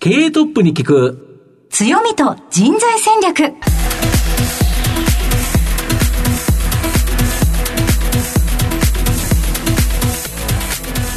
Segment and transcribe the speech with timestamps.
[0.00, 1.66] 経営トップに聞く。
[1.70, 3.52] 強みと人材戦略。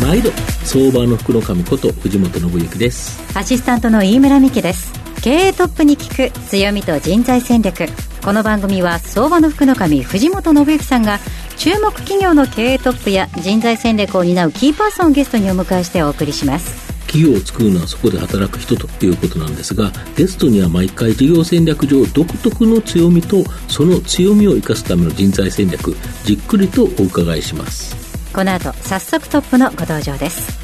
[0.01, 0.31] 毎度
[0.63, 3.21] 相場の福の神こと藤本信之です。
[3.37, 4.91] アシスタントの飯村美希です。
[5.21, 7.85] 経営トップに聞く強みと人材戦略。
[8.25, 11.19] この番組は相場の福の神藤本信之さんが
[11.55, 27.97] 注目企業の経営トップや人材戦略を担うキーパーソンをゲストにお迎えしてお送りします企業を作るのはそこで働く人ということなんですがゲストには毎回事業戦略上独特の強みとその強みを生かすための人材戦略じっくりとお伺いします。
[28.33, 30.57] この後早速トップのご登場です。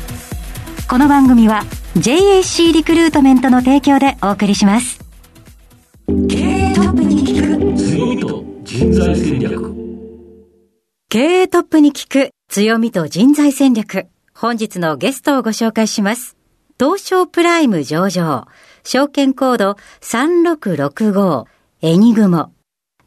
[0.90, 1.66] この番組は
[1.98, 5.02] JAC リクルートメントの提供でお送りします。
[6.29, 9.76] 経営トップに聞く強みと人材戦略。
[11.09, 14.07] 経営トップに聞く強みと人材戦略。
[14.40, 16.37] 本日のゲストをご紹介します
[16.80, 18.48] 東証プライム上場
[18.84, 21.45] 証券コード3665
[21.81, 22.51] エニグモ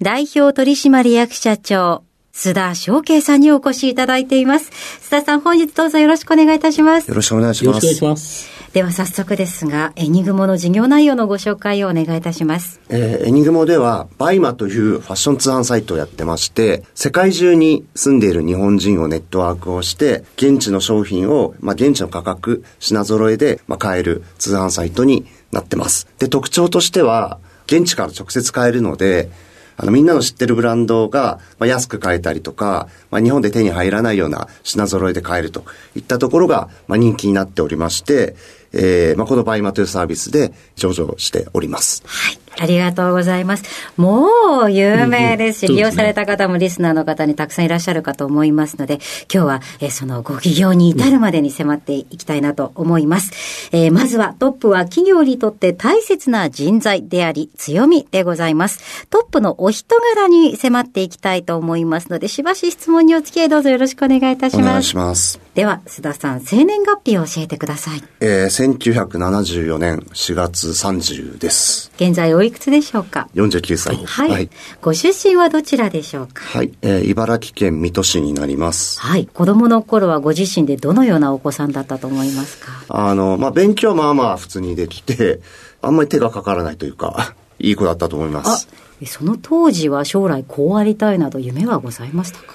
[0.01, 4.71] 代表取締役社長須田将啓さんにお越しいただいています。
[5.01, 7.09] 須田さん、本日どうぞよろしくお願いいたします。
[7.09, 7.87] よろしくお願いします。
[7.87, 12.81] よろしくお願いしますでは早速ですが、エニグモの事業内容のご紹介をお願いいたします。
[12.89, 26.07] えーエニグモでは、 BUYMA というファッション通販サイトをやってまして、世界中に住んでいる日本人をネットワークをして、現地の商品を、まあ、現地の価格、品揃えで、まあ、買える通販サイトになってます。
[26.21, 29.31] で、特徴としては、現地から直接買えるので、
[29.77, 35.65] あの、みんなの知ってるブランドが、まあ、安く買えたりとか、まあ、日本で手に入らないような品揃えで買えると
[35.97, 38.37] いったところが、まあ、人気になっておりまして、
[38.73, 42.03] えー、まあ、この BUYMA というサービスで上場しております。
[42.07, 42.39] はい。
[42.59, 43.65] ありがとうございます。
[43.97, 49.01] もう有名ですし、利用された方もリスナーの方にたくさんいらっしゃるかと思いますので、
[49.33, 53.69] 今日は、えーそのご起業に至るまでに迫っていきたいなと思います。
[53.73, 59.07] えーまずはトップは企業にとって大切な人材であり強みでございます。
[59.09, 64.67] トップのお人柄に迫っていきたいと思いますので、しばし質問にお付き合いどうぞよろしくお願いいたします。
[64.67, 65.41] お願いします。
[65.55, 68.03] では、須田さん、生年月日を教えてください。
[68.21, 71.91] えー、1974年4月30です。
[71.97, 73.97] 現在おいくつでしょうか？49歳。
[73.97, 74.31] はい。
[74.31, 74.51] はい。
[74.81, 76.43] ご出身はどちらでしょうか？
[76.45, 79.01] はいえー茨城県水戸市になります。
[79.01, 79.27] はい。
[79.27, 82.73] 子供の頃はご自身でどのようなお子さんだったと思いますか？
[82.89, 85.41] あの、まあ、勉強はまあまあ普通にできて、
[85.83, 88.69] あんまり手がかからないというか、 いい子だったと思いまあす。、
[89.07, 92.55] その当時は将来こうありたいなど夢はございましたか？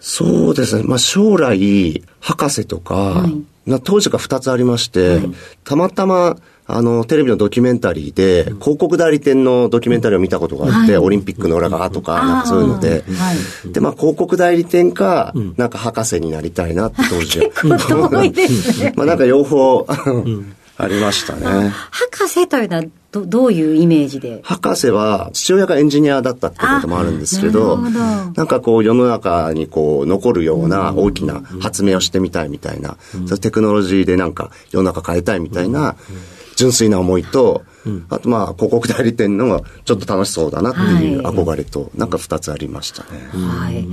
[0.00, 0.82] そうですね。
[0.84, 3.24] まあ、将来、博士とか、
[3.66, 5.20] いな当時が2つありまして、
[5.64, 6.36] たまたま、
[6.68, 11.04] あの、テレビのドキュメンタリーで、広告代理店のドキュメンタリーを見たことがあって、はい。
[11.04, 13.32] オリンピックの裏側とか、なんかそういうので、は
[13.68, 13.72] い。
[13.72, 17.44] で、まあ、広告代理店か、なんか博士になりたいなって当時は。
[17.78, 18.92] 結構遠いですね。
[18.96, 19.86] まあ、なんか両方、
[20.78, 21.72] ありましたね。
[21.90, 24.40] 博士というのはどどういうイメージで？
[24.42, 32.98] 博士は父親がエンジニアだったってこともあるんですけど、あなんかこう世の中にこう残るような大きな発明をしてみたいみたいな、
[33.40, 35.96] テクノロジーでなんか世の中変えたいみたいな
[36.56, 37.64] 純粋な思いと、
[38.08, 43.28] あとまあ広告代理店のちょっと楽しそうだなっていうはい憧れと、なんか二つありましたね。
[43.32, 43.86] はい。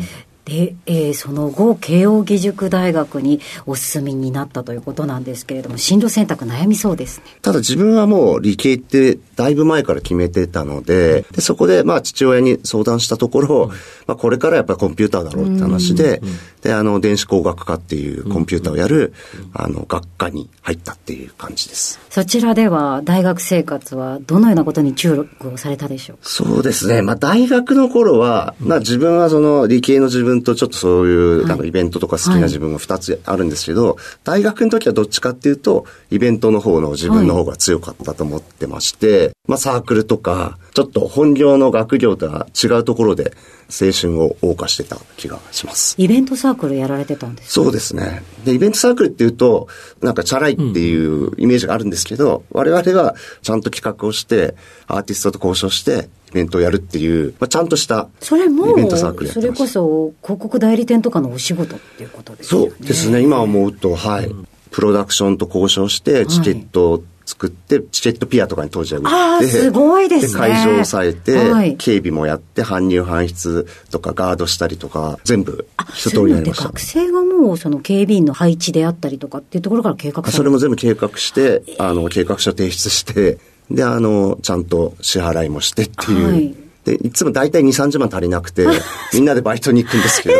[0.45, 7.25] で、えーその後、慶應義塾大学にお進みになったということなんですけれども、進路選択悩みそうですね。
[7.41, 13.71] ただ自分はもう理系ってだいぶ前から決めてたので、でそこでまあ父親に相談したところ、
[14.05, 16.21] まあこれからやっぱりコンピューターだろうって話で、
[16.61, 19.13] で、あの、電子工学科っていうコンピューターをやる、
[19.53, 21.99] あの、学科に入ったっていう感じです。
[22.09, 26.29] そちらでは大学生活はどのようなことに注力をされたでしょうか？
[26.29, 27.01] そうですね。
[27.01, 43.33] まあ大学の頃は、まあ自分はその理系の自分とちょっとそういうなんかイベントとか好きな自分が二つあるんですけど、大学の時はどっちかっていうと、イベントの方の自分の方が強かったと思ってまして、まあサークルとか、ちょっと本業の学業とは違うところで
[43.69, 45.95] 青春を謳歌してた気がします。
[45.97, 47.53] イベントサークルやられてたんですか？
[47.53, 48.23] そうですね。
[48.45, 49.67] で、イベントサークルっていうと、
[50.01, 54.55] なんかチャラいっていうイメージがあるんですけど、我々はちゃんと企画をして、
[54.87, 59.49] アーティストと交渉して、イベントをやるっていう、まあ、ちゃんとしたそれもイベントサークルそれ。
[59.49, 62.73] こそ広告代理店とかのお仕事っていうことですよそね。
[62.79, 63.21] うですね。
[63.21, 64.31] 今思うと、はい。
[64.71, 76.65] プロダクションと交渉して、チケットを作って、チケットピアとかに当時は売って、すごいですね会場を抑えて、はい警備もやって、搬入搬出とかガードしたりとか、全部一通りやりました。
[76.65, 83.37] 学生がもうその警備員の配置であったりとかっていうところから計画それも全部計画して、あの、計画書提出して、
[83.71, 86.27] で、あの、ちゃんと支払いもしてっていう。
[86.31, 88.67] はいで、いつも大体2、30万足りなくて、
[89.13, 90.35] みんなでバイトに行くんですけど、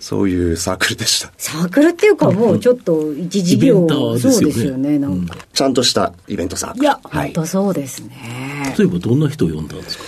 [0.00, 1.30] そういうサークルでした。
[1.36, 5.36] サークルっていうかもうちょっと一事業、ねそうですよね、なんか。
[5.52, 6.84] ちゃんとしたイベントサークル。
[6.84, 7.42] いや、はい本。
[7.42, 8.74] 当そうですね。
[8.78, 10.04] 例えばどんな人を呼んだんですか？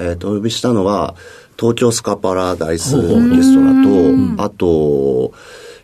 [0.00, 1.14] えっ、と、お呼びしたのは、
[1.58, 5.32] 東京スカパラダイスレストラと、あと、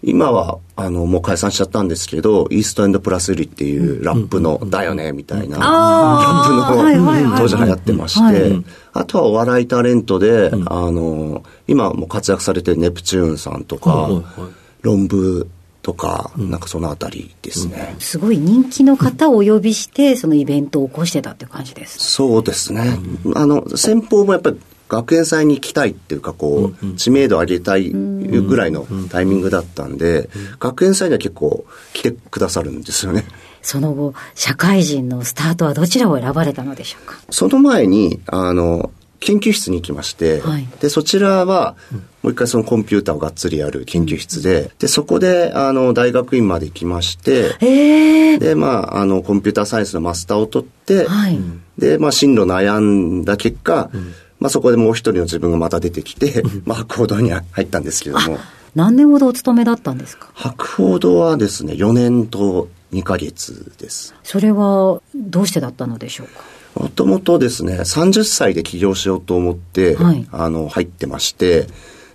[0.04, 5.64] 今は、あの、もう解散しちゃったんですけど、イーストエンドプラス売りっていうラップの、だよね、みたいな、ラ
[6.44, 14.10] ップの、当時流行ってましはてい、あとはお笑いタレントで、あの、今もう活躍されてるネプチューンさんとか
[14.82, 15.46] 論文
[15.82, 17.94] とか、なんかそのあたりですね。
[18.00, 21.98] すごい人気の方をお呼びして、そのイベントを起こしてたっていう感じです。
[21.98, 22.98] そうですね。
[23.34, 24.60] あの、先方もやっぱり
[24.92, 30.28] 学園祭に来たいっていうか、こう、知名度上げたいぐらいのタイミングだったんで、
[30.60, 33.24] 学園祭には結構来てくださるんですよね。
[33.62, 37.16] その後、社会人のスタートはどちらを選ばれたのでしょうか？
[37.30, 38.90] その前に、あの、
[39.20, 40.66] 研究室に行きまして、はい。
[40.80, 41.76] で、そちらは、
[42.22, 51.38] もう一回そのコンピューターをがっつりやる研究室で、で、そこで、あの、大学院まで行きまして、ええで、まあ、あの、コンピューターサイエンスのマスターを取って、はい。
[51.78, 53.90] で、まあ、進路悩んだ結果、
[54.42, 58.38] まあ、そこでもう一人の自分がまた出てきて、 まあ、博報堂に入ったんですけども、
[58.74, 60.28] 何年ほどお勤めだったんですか？
[60.34, 64.14] 博報堂はですね、4年と2ヶ月です。
[64.24, 66.82] それはどうしてだったのでしょうか？
[66.82, 70.26] もともとですね、30歳で起業しようと思って、はい。
[70.32, 71.66] あの、入ってまして、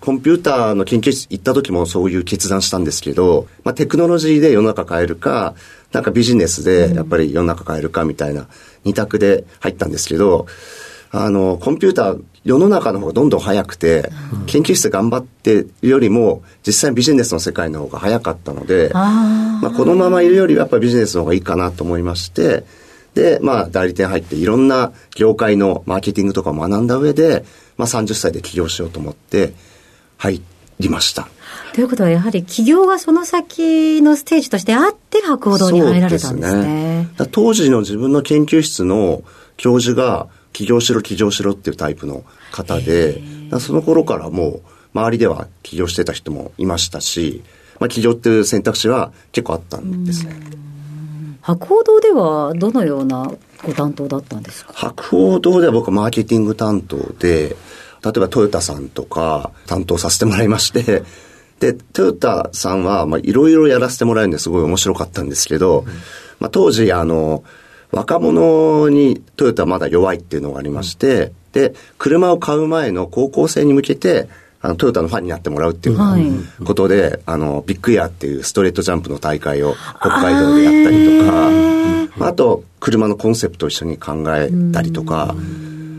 [0.02, 5.54] コンピューターの研究室行った時もそういう決断したんですけど、まあ、テクノロジーで世の中変えるか、
[5.92, 8.48] なんかビジネスでやっぱり世の中変えるかみたいな
[8.84, 10.48] 二択で入ったんですけど、
[11.12, 14.10] あの、コンピューター、世の中の方がどんどん早くて、
[14.46, 22.64] 研究室頑張ってるよりも、実際ビジネスの世界の方が早かったので、あまあ、このままいるよりはやっぱりビジネスの方がいいかなと思いまして、
[23.16, 27.46] で、まあ、代理店入っていろんな業界のマーケティングとかを学んだ上で、
[27.76, 29.54] まあ、30歳で起業しようと思って、
[30.18, 30.42] 入
[30.80, 31.24] りました。
[31.24, 31.28] あ。
[31.74, 37.08] ということはやはり企業がその先のステージとしてあって博報堂に入られたんですね。
[37.14, 39.24] だから当時の自分の研究室の
[39.58, 40.28] 教授が、
[40.58, 43.22] 起業しろ起業しろっていうタイプの方で、
[43.60, 44.62] その頃からもう、
[44.96, 47.44] 周りでは起業してた人もいましたし、
[47.80, 50.26] まあ、起業っていう選択肢は結構あったんです。
[50.26, 50.36] ね。
[51.42, 53.32] 博報堂ではどのような
[53.64, 54.74] ご担当だったんですか？
[54.74, 57.56] 博報堂では僕はマーケティング担当で、
[58.04, 61.04] 例えばトヨタさんとか担当させてもらいまして、
[61.62, 65.86] で、トヨタさんは、まあ、いろいろやらせてもらえるんですごい面白かったんですけど、
[66.40, 67.44] まあ、当時、あの、
[67.92, 74.28] 若者にトヨタはまだ弱いっていうのがありまして、で、車を買う前の高校生に向けて、
[74.62, 76.24] あの、トヨタのファンになってもらうっていうはい。
[76.66, 81.50] ことで、あの、ビッグエアっていうストレートジャンプの大会を北海道でやったりとか、
[82.18, 85.36] まああと、車のコンセプトを一緒に考えたりとか、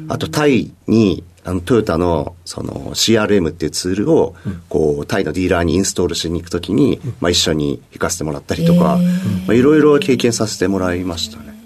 [0.09, 4.35] あと、タイに、あの、トヨタの、その、CRM っていうツールを、
[4.69, 8.99] こう、タイのディーラーにインストールしに行くときに、まあ、一緒に行かせてもらったりとか、
[9.47, 11.58] まあ、いろいろ経験させてもらいましたね。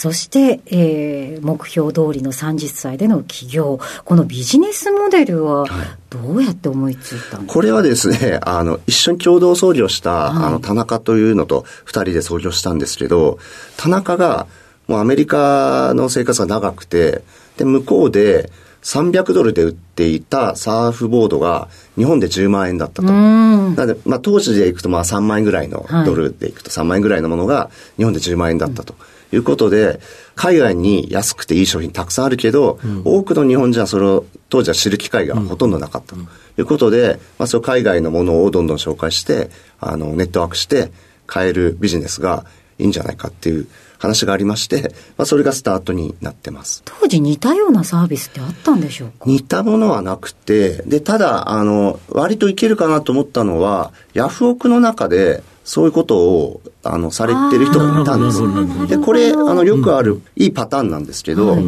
[0.00, 3.78] そして、えー目標通りの30歳での起業。
[4.06, 5.66] このビジネスモデルは
[6.08, 13.38] どうやって思いついたんですか、これはですね、 あの、一緒に共同創業した、はいあの、田中というのと二人で創業したんですけど、
[13.76, 14.46] 田中が、
[14.88, 17.22] もうアメリカの生活が長くて、
[17.58, 18.50] で、向こうで
[18.82, 23.08] 300ドルで売っていたサーフボードが日本で10万円だったと。
[23.08, 23.74] うん。
[23.76, 28.94] なので、まあ、当時でいくと、まあ、3万円ぐらいのはいドルでいくと3万円ぐらいのものが日本で10万円だったと
[29.32, 30.00] いうことで、
[30.34, 36.24] 海外に安くていい商品たくさんあるけど、多くの日本人はそれを当時は知る機会がほとんどなかったとい
[36.58, 40.90] うことで、まあ、そう海外のものをどんどん紹介して、あの、ネットワークして
[41.26, 42.44] 買えるビジネスが
[42.78, 43.66] いいんじゃないかっていう
[43.98, 46.82] 話がありまして、まあ、それがスタートになってます。
[46.86, 49.16] 当時似たようなサービスってあったんでしょうか？
[49.26, 58.40] 似たものはなくて、で、ただ、あの、割といけるかなと思ったのは、ヤフオクの中で、そういうことを、あの、されてる人がいたんです。
[58.88, 61.58] で、これ、あの、よくある、いいパターンなんですけど、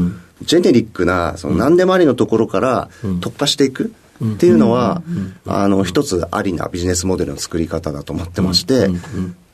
[0.43, 2.89] ジェネリックな、その、何でもありのところから
[3.21, 3.93] 特化していく。
[4.23, 5.03] っていうのは、
[5.47, 8.89] あの、一つありなビジネスモデルの作り方だと思ってまして、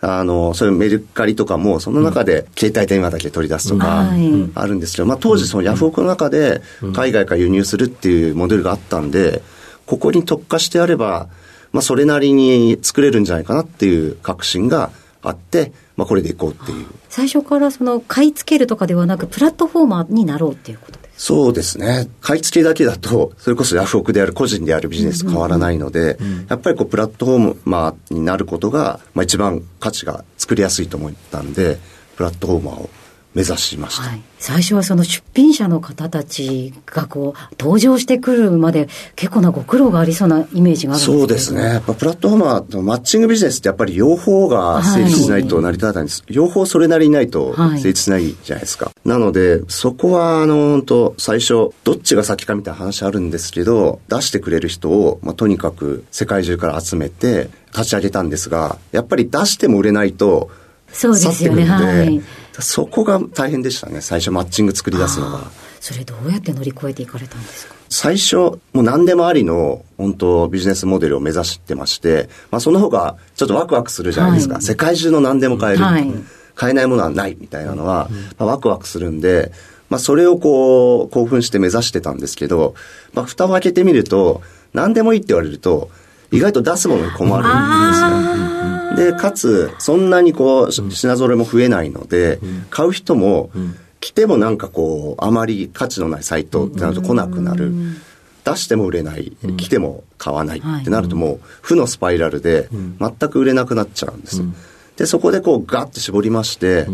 [0.00, 4.50] あの、そういうメルカリとかも、その中で携帯電話だけ取り出すとか、はい。
[4.54, 6.60] あるんですけど、まあ、当時そのヤフオクの中で
[6.94, 9.42] 海外から輸入するっていうモデルがあったんで、
[9.86, 11.28] ここに特化してやれば、
[11.72, 14.90] まあ、それなりに作れるんじゃないかなっていう確信が
[15.22, 16.86] あって、まあ、これでいこうっていう。
[17.08, 22.08] 最初からその買い付けるとかではなくプラットフォーマーになろうっていうことですそうですね。
[22.20, 26.16] 買い付けだけだと、それこそヤフオクである個人であるビジネスと変わらないので、
[26.48, 31.78] やっぱりこう、プラットフォーマーになることが、まあ一番価値が作りやすいと思ったんで、
[32.16, 32.90] プラットフォーマーを
[33.34, 34.02] 目指しました。
[34.04, 41.62] はい、最初はその出品者の方たちがこう、登場してくるまで結構なご苦労がありそうなイメージがあるんですそうですね。
[41.62, 46.22] やっぱプラットフォーマーとマッチングビジネスってやっぱり両方が成立しないと成り立たないんです。
[46.22, 48.86] はい、両方それなりにないと成立しないじゃないですか。
[48.86, 60.50] はい、なので、そこはあの、本当最初、どっちが先かみたいな話あるんですけど、出してくれる人を、まあ、とにかく世界中から集めて立ち上げたんですが、やっぱり出しても売れないと、
[60.92, 61.64] そうですよね。
[61.64, 62.22] はい。
[62.60, 64.00] そこが大変でしたね。
[64.00, 65.50] 最初マッチング作り出すのが。
[65.80, 67.74] それどうやって乗り越えていかれたんですか？
[67.88, 74.54] 最初、もう何でもありの、本当ビジネスモデルを目指してまして、まあその方がちょっとワクワクするじゃないですか。
[74.54, 75.84] はい、世界中の何でも買える。
[75.84, 76.12] はい、
[76.56, 79.52] 買えないものはないみたいなのは、まあ、ワクワクするんで、
[79.88, 82.74] まあそれをこう、興奮して目指してたんですけど、
[83.14, 84.42] まあ蓋を開けてみると、
[84.74, 85.90] 何でもいいって言われると、
[86.32, 87.48] 意外と出すものに困るんで
[87.94, 88.77] すね。
[88.98, 92.38] で、かつ、そんなにこう、品揃えも増えないので、
[92.70, 93.50] 買う人も、
[94.00, 97.72] 来てもなんかこう、あまり価値のないサイトってなると来なくなる。
[98.44, 104.42] 出しても売れない、来ても買わないってなるともう、負のスパイラルで、全く売れなくなっちゃうんです。
[104.96, 106.86] で、そこでこう、ガッと絞りまして、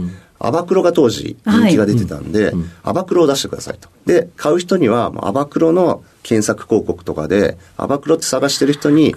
[0.46, 3.88] アバクロが当時人気が出てたんで、はいうん、アバクロを出してくださいと。
[4.06, 9.14] で、買う人には、アバクロの検索広告とかで、アバクロって探してる人に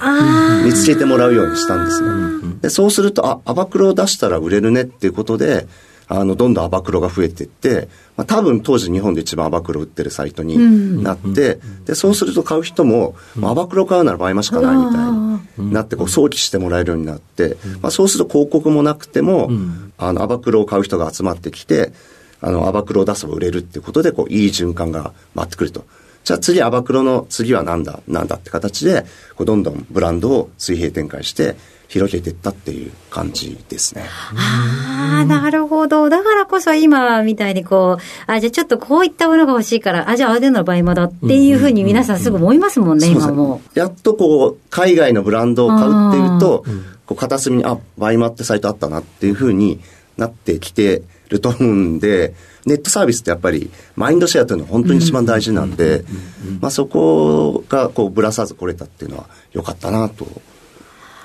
[0.66, 2.58] 見つけてもらうようにしたんですね。
[2.62, 5.68] で、そうすると、あ、アバクロを出したら売れるねっていうことで、
[6.10, 15.10] あの、どんどんアバクロが増えていって、まあ、多分当時日本で一番アバクロ売ってるサイトになって、で、そうすると買う人も、まあ、アバクロ買うなら倍マしかないみた
[15.60, 19.50] いになって、こう、想起してもらえるようになって、まあ、そうすると広告もなくても、
[19.98, 21.92] あの、アバクロを買う人が集まってきて、
[22.40, 25.86] あの、アバクロを出せば売れるっていうことで、こう、いい循環が回ってくると。
[26.24, 31.56] じゃあ次、アバクロの次は何だ、なんだって形で、こうどんどんブランドを水平展開して、
[31.88, 34.04] 広げていったっていう感じですね。
[34.36, 36.10] ああ、なるほど。
[36.10, 43.62] だからこそ今みたいにこう、あ、じゃあちょっとこういったものが欲しいから、あ、じゃあアデの場合まだっていうふうに皆さんすぐ思いますもんね、今も。
[43.74, 46.66] やっとこう、海外のブランドを買うっていうと、
[47.06, 49.80] こう片隅に、あ、 BUYMA ってサイトあったなっていうふうに
[50.18, 52.34] なってきてると思うんで、
[52.66, 56.04] ネットサービスってやっぱりマインドシェアというのは本当に一番大事なんで、
[56.60, 60.28] まあそこがこうぶらさず来れたっていうのは良かったなと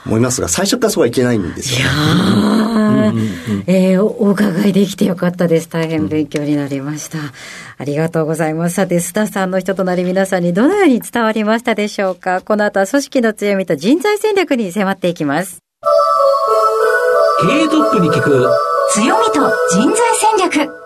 [0.06, 1.84] 思いますが、最初からそうはいけないんですよ、ね。
[1.84, 3.12] いや
[3.66, 5.68] えー、お伺いできてよかったです。
[5.68, 7.18] 大変勉強になりました。
[7.78, 8.76] ありがとうございます。
[8.76, 15.62] さて、スタッフさんの人となり皆さんにどのように伝わりましたでしょうかこの後は組織の強みと人材戦略に迫っていきます。
[17.40, 18.48] 経営トップに聞く
[18.92, 20.82] 強みと人材戦略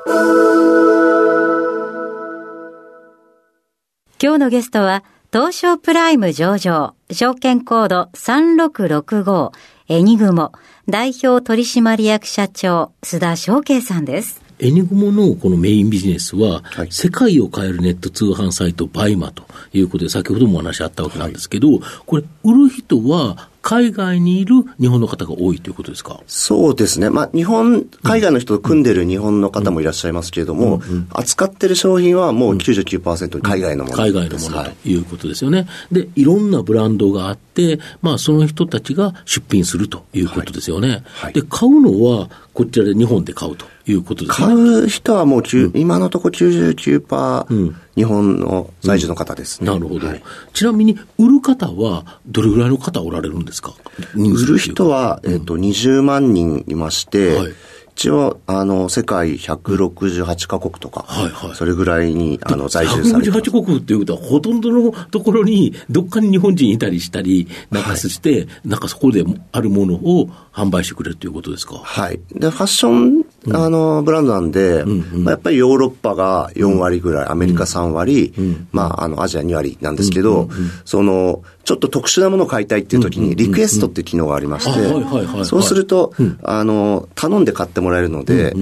[4.23, 9.51] 今日のゲストは東証プライム上場、証券コード3665
[9.89, 10.53] エニグモ
[10.89, 14.41] 代表取締役社長須田翔慶さんです。
[14.61, 26.21] エニグモのこのメインビジネスは、はい、世界を変えるネット通販サイトバイマということで、先ほどもお話あったわけなんですけど、はい、これ、売る人は海外にいる日本の方が多いということですか？
[26.29, 27.11] そうですね。
[27.11, 30.81] まあ、日本、海外の人と組んでる日本の方もいらっしゃいますけれども、
[31.11, 35.67] 扱ってる商品はもう99%海外のもの、海外のものということですよね。
[35.91, 40.89] で、いろんなブランドがあって、まあ、その人たちが出品するということですよね。
[40.89, 41.01] はい。
[41.03, 44.47] はい、で、買うのは、こちらで日本で買うということですね。
[44.47, 47.77] 買う人はもう、うん、今のところ99%、うん。
[47.95, 53.75] 日本の在住の方ですね、うん、なるほど、はい、ちなみに、売る方は、どれぐらいの方おられるんですか？
[54.15, 57.53] 売る人は、えっ、ー、と、20万人いまして、はい。
[57.97, 71.75] 一応、あの、世界168カ国とか、はいはい、それぐらいに、あの、在住されて168国っていうことは、ほとんどのところに、どっかに日本人いたりしたり、なんかして、はい、なんかそこであるものを販売してくれるということですか？
[71.77, 72.19] はい。
[72.33, 75.25] で、ファッション、あの、ブランドなんで、うんうん。
[75.25, 88.55] まあ、やっぱりヨーロッパが4割ぐらい、アメリカ3割、うん、まあ、あの、アジア2割なんですけど、うんうんうん、その、ちょっと特殊なものを買いたいっていう時に、リクエストっていう機能がありまして、そうすると、あの、頼んで買ってもらえるので、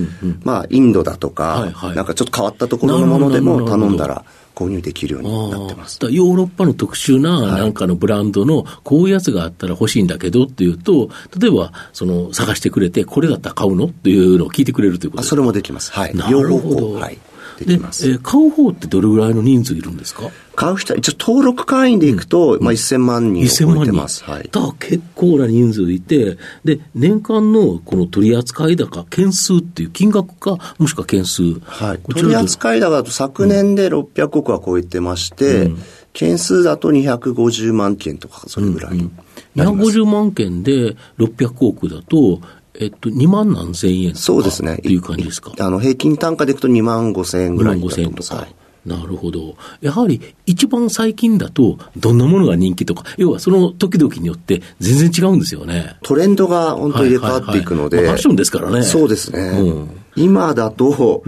[0.43, 5.99] まあ、インドだとか、なんかちょっと変わったところのものでも頼んだら、購入できるようになってます。
[6.03, 13.87] ヨーロッパの特殊ななんかのブランドのこういうやつがあったら欲しいんだけどっていうと、例えばその探してくれて、これだったら買うの？
[13.87, 15.31] っていうのを聞いてくれるということですか？
[15.31, 15.93] それもできます。
[15.93, 16.15] はい。
[16.15, 16.95] なるほど。
[16.95, 17.19] はい。
[17.59, 18.07] できます。
[18.07, 20.31] で、えー、買う方ってどれぐらいの人数いるんですか？
[20.57, 24.23] 買う人は、一応登録会員でいくと、うん、まあ1000万人を超えてます。
[24.25, 24.49] はい。
[24.51, 31.59] だ結構な人数いて、で、年間のこの取扱高、件数っていう金額か、もしくは件数。
[31.61, 32.13] はい。
[32.15, 35.83] 取扱高だと昨年で600億は超えてまして、うん、
[36.13, 39.81] 件数だと250万件とか、それぐらい、うんうん。
[39.81, 42.41] 250万件で600億だと、
[42.79, 44.75] えっと、2万何千円そうですね。
[44.75, 45.53] っていう感じですか？
[45.59, 48.49] あの、平均単価でいくと2万5千円ぐ2万5らいだと千円とか。
[48.85, 49.57] なるほど。
[49.81, 55.97] やはり一番最近だと、どんなものが人気とか、要はその時々によって全然違うんですよね。
[56.03, 57.97] トレンドが本当に入れ替わっていくので。
[57.97, 58.83] はいはいはいまあファッションですからね。
[58.83, 59.41] そうですね。
[59.41, 61.23] うん今だと、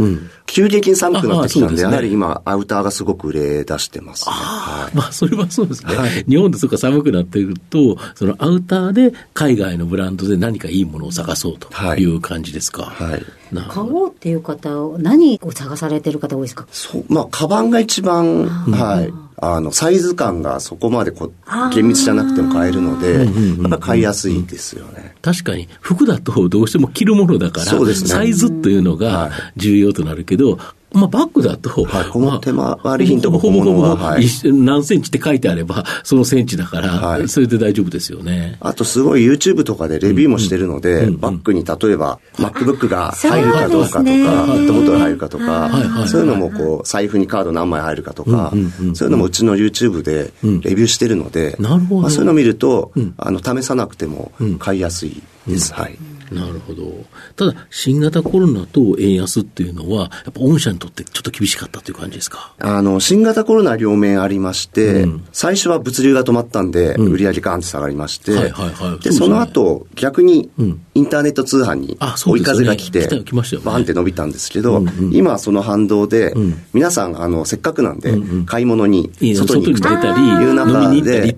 [0.46, 4.32] 急激に寒くなってきたんで、ですねやはり今、アウターがすごく売れ出してますね。
[4.34, 5.96] はいまあ、それはそうですね。
[5.96, 12.84] はい日本でそっか寒くなってくると、そのアウターで海外のブランドで何かいいものを探そうという感じですか？
[12.84, 13.20] はい。
[13.20, 13.20] 買
[13.52, 13.96] なるほど。
[13.96, 16.66] おうっていう方を、何を探されてる方多いですか？
[16.70, 19.12] そう、まあ、カバンが一番、はい。
[19.38, 21.30] あの、サイズ感がそこまでこ
[21.74, 23.26] 厳密じゃなくても買えるので、
[23.62, 25.14] やっぱ買いやすいですよね。
[25.20, 25.68] 確かに。
[25.80, 27.94] 服だとどうしても着るものだから、ね。
[27.94, 29.30] サイズというのはがい。
[29.56, 30.58] 重要となるけど、
[30.92, 38.56] まあ、バッグだと、はい手回り品とかほぼほぼ小物はほぼはい何センチって書いてあれば、そのセンチだから、はいそれで大丈夫ですよね。
[38.60, 45.70] あとすごい YouTube とかでレビューもしてるので、バッグに例えば MacBook が入るかどうかとか、ペットボトル入るかとか
[46.06, 48.52] そういうのもこう、財布にカード何枚入るかとか、
[48.94, 55.74] そういうのもうちの YouTube でレビューしてるので、なるほどまあそういうのを見ると、あの、試さなくても買いやすいです。
[55.74, 55.98] はい。
[56.32, 57.04] なるほど。
[57.36, 62.52] ただ、新型コロナと円安っていうのは、やっぱ御社にとってちょっと厳しかったという感じですか？
[62.58, 69.02] あの、新型コロナ両面ありまして、最初は物流が止まったんで、売り上げガーンって下がりまして、はいはいはい。
[69.02, 69.16] でね。
[69.16, 70.50] その後、逆に、
[70.94, 73.66] インターネット通販に追い風が来て、来た来ましたよね。
[73.66, 76.34] バーンって伸びたんですけど、今はその反動で、
[76.72, 78.14] 皆さん、あの、せっかくなんで、
[78.46, 79.66] 買い物に外に。
[79.66, 81.36] 行くと外に出たりいう中で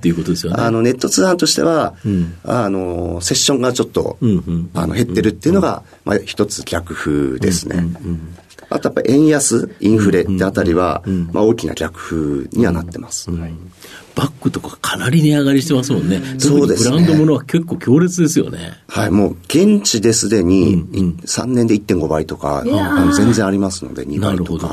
[0.55, 1.95] あの、ネット通販としては、
[2.45, 4.19] あの、セッションがちょっと、
[4.83, 7.85] あの、減ってるっていうのが、まあ、一つ逆風ですね。
[8.71, 13.31] あとやっぱり円安、インフレってあたりは、まあ大きな逆風にはなってます。
[13.31, 13.53] はい。
[14.15, 16.21] バッグとかかなり値上がりしてますもんね。
[16.39, 16.91] そうですね。
[16.91, 18.73] ブランドものは結構強烈ですよね。
[18.89, 20.85] はい、もう現地ですでに
[21.25, 24.69] 3年で1.5倍とか、あの全然ありますので、2なるほど。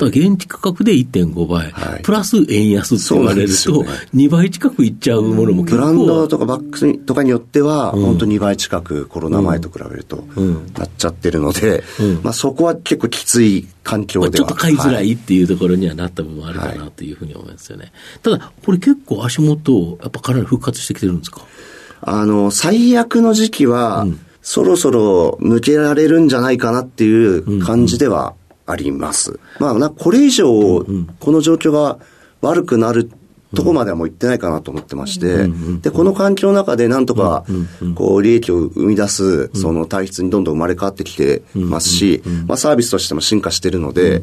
[0.00, 2.02] 現地価格で1.5倍、はい。
[2.02, 5.82] プラス円安って言われると、そうなんです2倍近くいっちゃうものも結構。
[5.82, 10.24] ブランドとかバッグとかによっては、本当2倍近くコロナ前と比べると
[10.78, 11.82] なっちゃってるので、
[12.22, 14.46] まあそこは結構きつい環境まあでは。
[14.46, 15.12] ちょっと買いづらはい。
[15.12, 17.92] っていうところにはなった部分もあるかなというふうに思いますよね。
[18.22, 21.42] ただ、これ結構足元、やっぱかなり復活してきてるんですか？
[22.02, 24.06] あの、最悪の時期は、
[24.42, 28.34] そろそろ抜けられるんじゃないかなっていう感じでは
[28.66, 29.38] あります。
[29.58, 30.84] まあ、なこれ以上、
[31.20, 31.98] この状況が
[32.40, 33.10] 悪くなる
[33.54, 35.48] とこまではもう行ってないかなと思ってまして、
[35.80, 37.44] で、この環境の中でなんとか、
[37.94, 44.22] こう、利益を生み出す、その体質にどんどん生まれ変わってきてますし、まあ、サービスとしても進化してるので、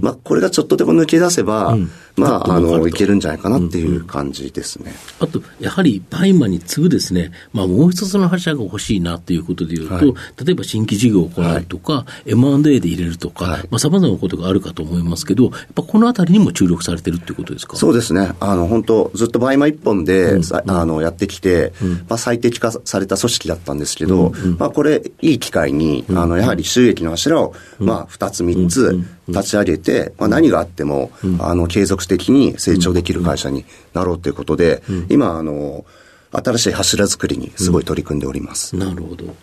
[0.00, 1.76] まあ、これがちょっとでも抜け出せば、
[2.16, 4.94] まあ、あの、いけるんじゃないかなっていう感じですね。
[5.20, 10.04] あと、やはり BUYMA に次ぐですね、まあ、もう一つの柱が欲しいなということでいうと、はい。
[10.44, 13.60] 例えば新規事業を行うとか、M&A で入れるとか、はい。
[13.70, 17.76] まあ、様々なことがあるかと思いますけど、やっぱこのあたりにも注力されてるっていうことですか？
[17.76, 18.32] そうですね。
[18.40, 21.72] あの、本当ずっと BUYMA 一本で、さあの、やってきて、
[22.08, 33.64] まあ、最適化された組織だったんですけど、まあ、これ、いい機会に、あの、やはり収益の柱を、まあ、二つ三つ立ち上げて、まあ、何があっても、あの、継続的に成長できる会社に
[33.94, 35.84] なろうということで、今、あの、
[36.32, 38.76] 新しい柱作りにすごい取り組んでおります。
[38.76, 39.34] なるほど。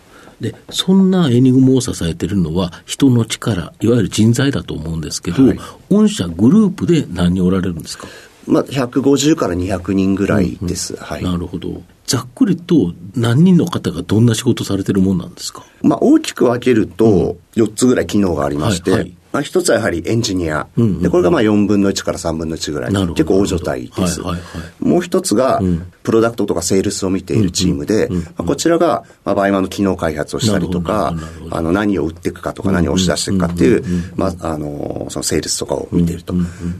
[0.41, 8.07] で、そんなエニグモを支えてるのは人の力、いわゆる人材だと思うんですけど、はい御社グループで何人おられるんですか、
[8.47, 10.95] まあ、150から200人ぐらいです。
[10.97, 11.23] はい。
[11.23, 11.83] なるほど。
[12.05, 15.63] ざっくりと何人の方がどんな仕事されてるもんなんですか？
[15.81, 20.67] まあ、大きく分けると、4つぐらい機能がありまして、はいはいまあ、一つはやはりエンジニア。
[20.77, 22.93] うんうんで、これがまあ4分の1から3分の1ぐらい。
[22.93, 24.21] 結構大所帯です。
[24.21, 24.87] はいはいはい。
[24.87, 25.59] もう一つが、
[26.03, 31.15] プロダクトとかセールスを見ているチームで、まあ、こちらが、まあ、 BUYMA の機能開発をしたりとか
[31.49, 33.83] あの、何を売っていくかとか、何を押し出していくかっていう、
[34.15, 36.35] まあ、あの、そのセールスとかを見ていると。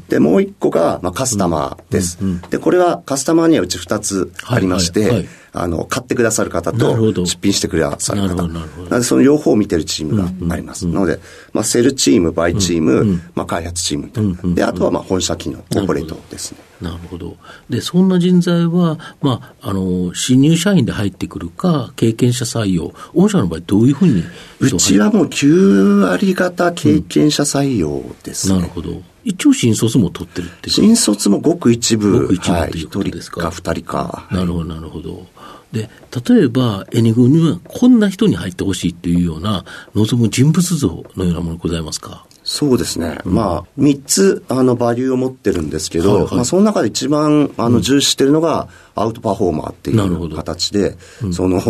[0.10, 2.20] で、もう一個が、まあ、カスタマーです。
[2.52, 8.48] で、これはカスタマーにはうち2つありまして、はいはいはいあの、買ってくださる方と、出品してくださる方。
[8.48, 10.88] なので、その両方を見てるチームがあります。
[10.88, 11.20] なので、
[11.54, 14.54] まあ、 Sell チーム、 Buy チーム、まあ、開発チームと。
[14.56, 16.58] で、あとは、まあ、本社機能、コーポレートですね。
[16.82, 17.38] なるほど。
[17.70, 22.94] で、そんな人材は、まあ、あの、新入社員で入ってくるか、経験者採用。
[23.14, 24.24] 御社の場合、どういうふうに
[24.60, 28.56] うちはもう9割方経験者採用ですね。
[28.56, 29.02] なるほど。
[29.24, 30.74] 一応新卒も取ってるっていう。
[30.74, 33.50] 新卒もごく一部、ごく一部はい、という1ことですか？
[33.52, 34.28] 人か2人か。
[34.32, 35.26] なるほど、なるほど。
[35.72, 35.90] で、
[36.28, 42.26] 例えば、エニグにはこんな人に入ってほしいっていうような、望む人物像のようなものございますか？
[42.44, 43.20] そうですね。
[43.24, 50.98] まあ、3つ、あの、バリューを持ってるんですけど、はいはいまあ、その中で一番、あの、重視してるのが、アウトパフォーマーっていう形で、
[51.32, 51.62] その、や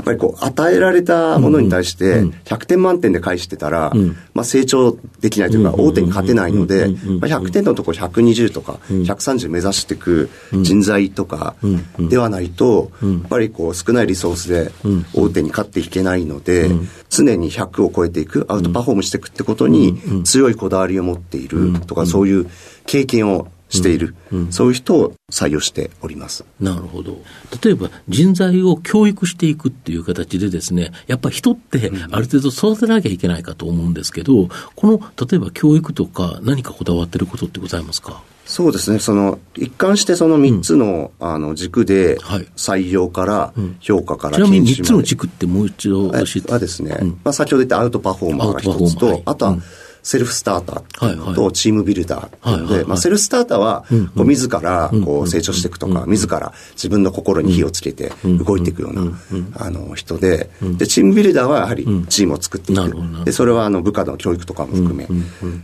[0.00, 3.92] っぱりこう、与えられたものに対して、100点満点で返してたら、
[4.34, 6.96] まあ成長できないというか、大手に勝てないので、まあ
[7.30, 11.54] 100点のところ120とか、130目指していく人材とか
[11.98, 14.72] ではないと、やっぱりこう、少ないリソースで
[15.14, 16.70] 大手に勝っていけないので、
[17.08, 22.46] 常に100を超えていく、アウトパフォームしていくってことに強いこだわりを持っているとか、そういう
[22.86, 24.14] 経験をしている、
[24.50, 26.44] そういう人を採用しております。
[26.60, 27.18] なるほど。
[27.64, 38.22] 例えば人材を教育していくっていう形でですね、やっぱり人ってある程度育てなきゃいけないかと思うんですけど、この例えば教育とか何かこだわってることってございますか？
[38.46, 38.98] そうですね。
[38.98, 44.88] その、一貫してその3つの、あの、軸ではい、採用から、評価からちなみに3研修まで。
[44.88, 46.52] つの軸ってもう一度教えて。
[46.52, 49.58] はですね、まあ先ほど言ったアウトパフォーマーが一つと、あとは
[50.02, 53.84] セルフスターターと、チームビルダーで、まあセルフスターターは、
[54.16, 59.18] こう自らこう成長していくとか、自ら自分の心に火をつけて動いていくような、
[59.56, 63.24] あの人で、で、チームビルダーはやはりチームを作っていく。
[63.24, 65.08] で、それはあの部下の教育とかも含め、っ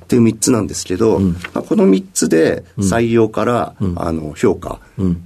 [0.07, 4.81] ていう3つなんですけど、まあこの3つで採用から、あの、評価、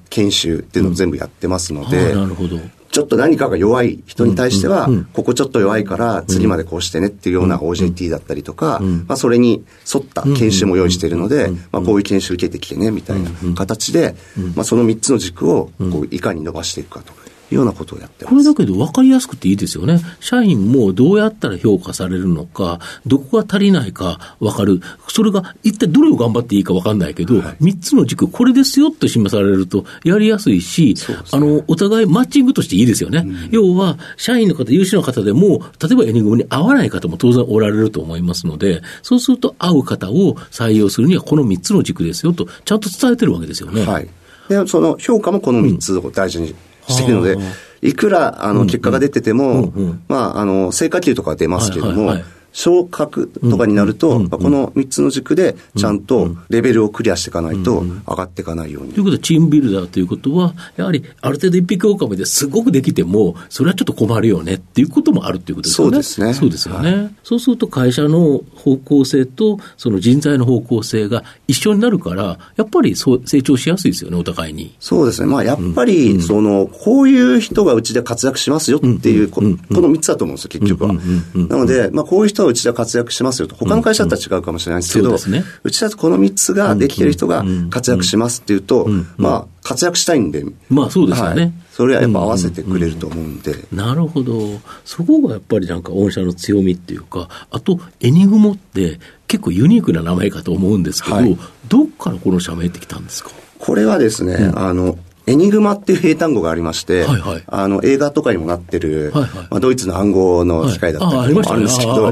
[0.08, 2.58] 研修っていうのを全部やってますのあで、あなるほど。
[2.92, 14.16] ちょっと何かが弱い人に対しては、ここちょっと弱いから次までこうしてねっていうような OJT だったりとか、まあそれに沿った研修も用意しているので、まあこういう研修受けてきてねみたいな形で、
[14.56, 17.12] まあその3つの軸をこういかに伸ばしていくかと
[17.50, 18.24] ようなことをやって。
[18.24, 20.00] これだけど分かりやすくていいですよね。
[20.20, 24.80] 社員もどうやったら評価されるのか、どこが足りないか分かる。
[25.08, 30.94] それが一体どれを頑張っていいか分かんないけど、3つの軸、これですよって示されるとやりやすいし、
[31.32, 33.26] あの、お互いマッチングとしていいですよね。
[33.50, 43.84] 要は、社員の方、優秀な方でも、例えばエニグムに合わない方も当然おられると思いますので、そうすると合う方を採用するにはこの3つの軸ですよと、ちゃんと伝えてるわけですよね。
[43.84, 44.08] はい。
[44.48, 46.54] で、その評価もこの3つを大事に
[46.90, 47.36] しているので、
[47.82, 49.72] いくら、あの、結果が出てても、
[50.08, 65.92] まあ、あの、成果給とかは出ますけどもはいはいはい、昇格とかになると、まあこの3つの軸で、ちゃんとレベルをクリアしていかないと、上がっていかないようにということで、チームビルダーということは、やはりある程度一匹狼ですごくできても、それはちょっと困るよねっていうこともあるっていうことですよね。
[65.92, 67.14] そうですねそうですよね。
[67.22, 74.74] そうすると会社の方向性と、その人材の方向性が一緒になるから、やっぱりそう成長しやすいですよね、お互いに。
[74.80, 75.28] そうですね。
[75.28, 80.94] まあ、やっぱり、その、こういう人がうちで活躍しますよっていう、ここの3つだと思うんですよ、結局は。
[81.34, 83.54] なので、まあ、こういう人はうちで活躍しますよと。
[83.54, 85.44] 他の会社だったら違うかもしれないですけど、そうですね。
[85.62, 91.42] うちだとこの3つができてる人が活躍しますっていうと、まあ、活躍したいんで、まあそうですよね。
[91.42, 91.52] はい。
[91.70, 93.56] それはやっぱ合わせてくれると思うんで。
[93.72, 94.60] なるほど。
[94.84, 101.38] そこがやっぱりなんか御社の強みっていうか、あと、エニグモって結構ユニークな名前かと思うんですけど、はい。
[101.68, 103.30] どっからこの社名ってきたんですか？
[103.58, 107.42] これはですね、あの、エニグマっていう英単語がありまして、はいはい。
[107.46, 109.30] あの、映画とかにもなってる、はいはい。
[109.50, 112.10] まあ、ドイツの暗号の機械だったりもあるんですけど、あ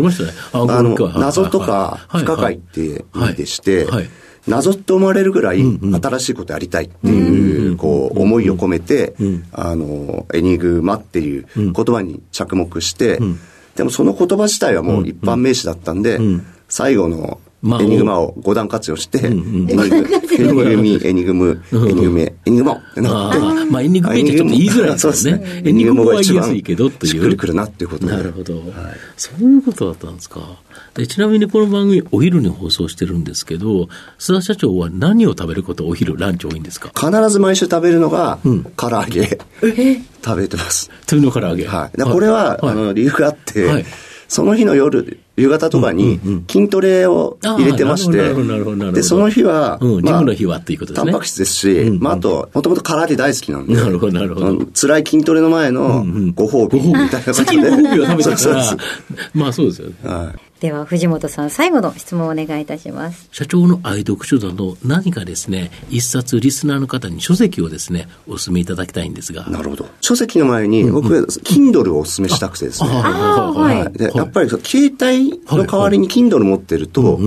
[0.82, 3.86] の謎とか不可解って意味でして、
[4.46, 9.14] 謎って思われるぐらい新しいことやりたいっていう、こう、思いを込めて、
[9.52, 13.20] あの、エニグマっていう言葉に着目して、
[13.76, 16.18] でもその言葉自体はもう一般名詞だったんで、
[16.68, 19.86] 最後のまあエニグマを五段活用して、エニグ、エ
[20.38, 23.38] ニグミ、エニグム、エニグメ、エニグモってなって。
[23.68, 28.12] まあエニグメってちょっと言いづらいですよねそうですエニグモは言いやすいけどっていうしっくりくるなっていうことで。
[28.16, 28.62] なるほど、
[29.16, 30.40] そういうことだったんですか
[30.94, 31.06] で。
[31.06, 36.90] ちなみにこの番組、お昼に放送してるんですけど、須田社長は何を食べること、お昼、ランチ多いんですか？
[36.94, 38.38] 必ず毎週食べるのが、
[38.76, 39.40] 唐揚げ。
[40.24, 40.90] 食べてます。
[41.10, 41.66] 鶏の唐揚げ。
[41.66, 41.96] はい。
[41.98, 43.84] でこれは、はいあの、理由があって、はい
[44.28, 48.34] その日の夜、夕方とかに筋トレを入れてまして
[48.92, 51.10] で、その日は、うんジムの日はっていうことですね。
[51.12, 54.66] タンパク質ですし、まあ、あと、もともと唐揚げ大好きなんで、なるほどなるほど。
[54.74, 56.80] 辛い筋トレの前のご褒美。
[56.80, 57.70] みたいな感じで。
[57.70, 58.76] ご褒美を食べたから。
[59.34, 59.94] まあそうですよね。
[60.04, 60.47] はい。
[60.60, 63.28] では、藤本さん、最後の質問をお願いいたします。
[63.30, 69.46] 社長の愛読書など何かですね、一冊リスナーの方に書籍をですね、お勧めいただきたいんですが。
[69.46, 69.86] なるほど。
[70.00, 72.88] 書籍の前に、僕、Kindle をお勧めしたくてですね。
[72.88, 77.20] はいはいで、やっぱり携帯の代わりに Kindle 持ってると、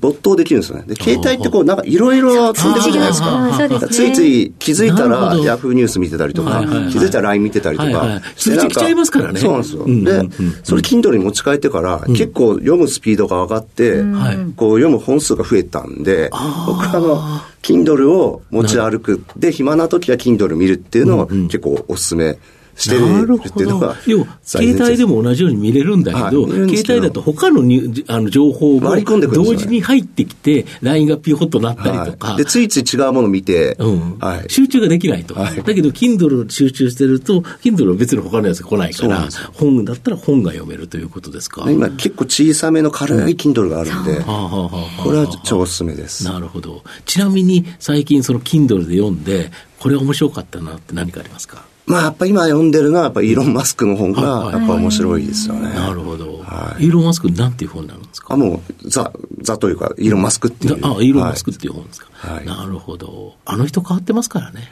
[0.00, 0.84] 没頭できるんですよね。
[0.86, 3.88] で、携帯ってこう、なんかいろいろ積んでくるじゃないですあか。
[3.88, 6.92] ついつい気づいたらヤフーニュース見てたりとか、はいはいはい。
[6.92, 8.20] 気づいたら LINE 見てたりとはいはい。
[8.20, 8.56] かして。
[8.56, 9.40] なん通知来ちゃいますからね。
[9.40, 9.82] そうなんですよ。
[9.82, 10.28] うんうんうん。
[10.28, 14.36] で、それ Kindle に持ち帰ってから、結構読むスピードが上がって、はい。
[14.56, 16.30] こう読む本数が増えたんで、
[16.66, 17.22] 僕はあの、
[17.62, 19.24] Kindle を持ち歩く。
[19.36, 22.36] で、暇な時は Kindle 見るっていうのを結構お勧め
[22.76, 23.96] してるっていうのが。
[24.06, 34.18] 要は、携帯でも同じように見れるんだけど、はい、携帯だと他のにあの情報が同時に入ってきて、LINE がピホッとなったりとか、はい、で、ついつい違うもの見て、うん。
[34.18, 35.34] はい、集中ができないと。
[35.34, 41.70] だけど、Kindle 集中してると、Kindle は別の他のやつが来ないから、本だったら本が読めるということですか？
[41.70, 46.24] 今結構小さめの軽い Kindle があるんで、これは超おすすめです。
[46.24, 46.82] なるほど。
[47.06, 51.64] ちなみに最近その Kindle で読んで、これ面白かったなって何かありますか？
[51.86, 55.68] まあ、やっぱ今読んでるのは、やっぱイーロン・マスクの本が、やっぱ面白いですよね。
[55.74, 56.38] なるほど。
[56.38, 58.34] はい、イーロン・マスクなんていう本になるんですか？
[58.34, 60.78] あ、もう、ザ、ザというか、イーロン・マスクっていう。
[60.82, 62.08] あ、イーロン・マスクっていう本ですか？
[62.12, 62.46] はい。
[62.46, 63.34] なるほど。
[63.44, 64.62] あの人変わってますからね。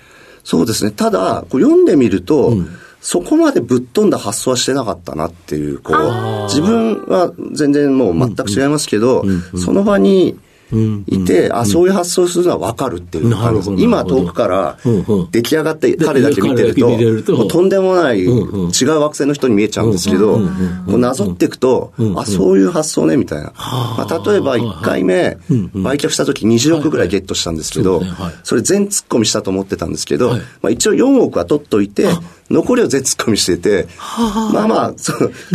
[0.45, 0.91] そうですね。
[0.91, 2.69] ただ、こう読んでみると、うん
[3.05, 9.25] そこまでぶっ飛んだ発想はしてなかったなっていう、こう、自分は全然もう全く違いますけど、
[9.57, 10.39] その場に
[11.07, 13.31] いて、あ、そういう発想するのは分かるっていう。
[13.79, 14.79] 今遠くから
[15.31, 18.31] 出来上がって彼だけ見てると、もうとんでもない違う
[19.01, 20.39] 惑星の人に見えちゃうんですけど、
[20.87, 23.53] こうなぞっていくと、あ、そういう発想ね、みたいな。
[23.57, 25.39] まあ、例えば1回目、
[25.75, 28.03] 売却した時20億ぐらいゲットしたんですけど、
[28.43, 32.09] それ全突っ込みしたと思ってたんですけど、まあ、一応4億は取っといて、
[32.53, 33.89] 残りを全突っ込みしてて、
[34.53, 35.13] まあまあ、そ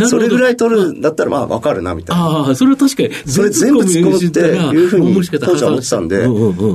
[0.08, 2.22] それぐらい取るんだったらまあ分かるな、みたいな。
[2.24, 3.14] ああ、それは確かに。
[3.26, 6.26] それ全部突っ込むっていうふうに当時は思ってたんで、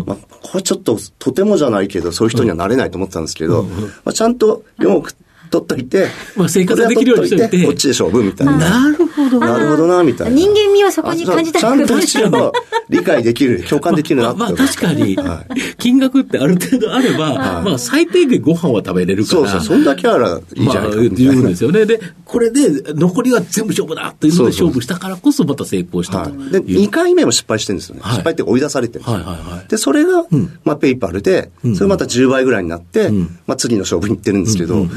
[0.06, 5.14] まあ、これちょっととてもじゃないけど、そういう人にはなれないと思ってたんですけど、まあ、ちゃんと4億
[5.54, 8.58] 取っといて、まあ生活できるようにしといて、こっちで勝負みたいな。
[8.58, 9.40] なるほど。
[9.40, 10.36] なるほどな、みたいな。
[10.36, 12.52] 人間味をそこに感じたちゃんと一応
[12.90, 14.40] 理解できる、 共感できるなって。
[14.40, 15.16] まあ確かに、
[15.78, 19.42] 金額ってある程度あれば、まあ最低限ご飯は食べれるから。
[19.42, 21.16] そうそう、そんだけあらいいじゃないか。
[21.16, 21.86] 十分ですよね。
[21.86, 26.32] で、これで残りは全部勝負だっていうので勝負したからこそまた成功したと。
[26.32, 28.02] で、2回目も失敗してるんですよね。
[28.06, 29.24] 失敗って追い出されてるんですよ。
[29.70, 30.26] で、それが、
[30.64, 33.12] まあペイパルで、それまた10倍ぐらいになって、
[33.46, 34.88] まあ次の勝負に行ってるんですけど、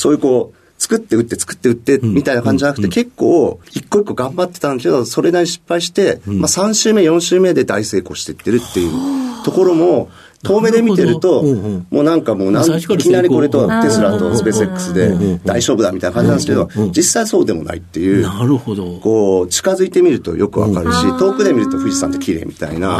[0.00, 10.08] そういうこう、作って打って作って打ってみたいな感じじゃなくて、結構一個一個頑張ってたんだけど、それなりに失敗して、まあ3週目、4週目で大成功していってるっていうところも、
[10.42, 11.42] 遠目で見てると、
[11.90, 15.10] もうなんかもうなんいきなりこれとテスラとスペース X で
[15.44, 18.22] 大勝負だみたいな感じなんですけど、実際そうでもないっていう。
[18.22, 18.98] なるほど。
[19.00, 22.88] こう、近づいてみるとよくわかるし、遠くで見ると富士山って綺麗みたいな。
[22.88, 22.98] なん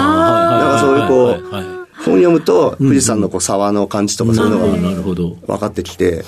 [0.72, 6.24] かそういうこう、本読むと富士山のこう沢の感じとかそういうのが分かってきて、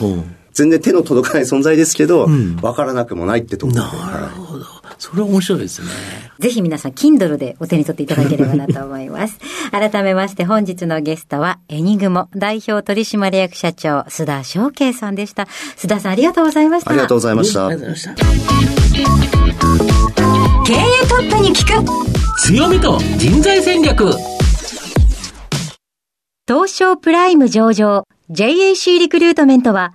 [0.52, 3.88] 全然手の届かない存在ですけど、分からなくもないってところで。
[3.96, 4.64] なるほど。
[4.98, 5.88] それ面白いですね。
[6.38, 9.38] ぜひ皆さん、Kindle でお手に取っていただければなと思います。
[9.72, 15.48] 改めまして本日のゲストは、エニグモ代表取締役社長、須田翔慶さんでした。
[15.76, 16.90] 須田さん、ありがとうございました。
[16.90, 17.66] ありがとうございました。
[17.66, 19.32] ありがとうございました。
[20.64, 20.76] 経営
[21.08, 24.12] トップに聞く強みと人材戦略
[26.46, 29.94] 東証プライム上場 JAC リクルートメントは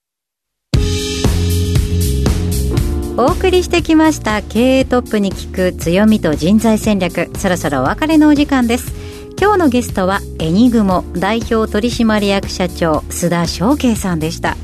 [3.21, 7.29] お送りしてきました経営トップに聞く強みと人材戦略。
[7.37, 8.91] そろそろお別れのお時間です。
[9.39, 14.57] 今日のゲストはエニグモ代表取締役社長須田翔慶さんでした。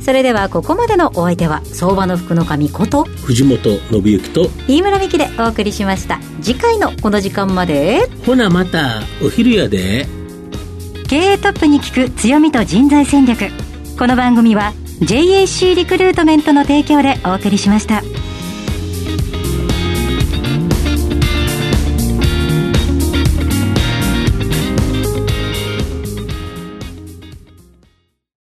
[0.00, 6.18] それではここまでのお相手は相場の福の神こと藤本信之と飯村美希でお送りしました。
[6.42, 10.08] 次回のこの時間までほなまたお昼やで。
[11.06, 13.50] 経営トップに聞く強みと人材戦略。
[13.96, 18.02] この番組は JAC リクルートメントの提供でお送りしました。